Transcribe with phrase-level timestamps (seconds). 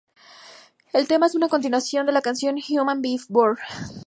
[0.93, 3.59] El tema es una continuación de la canción Human Behaviour.